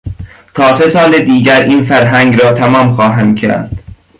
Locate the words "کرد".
3.35-3.83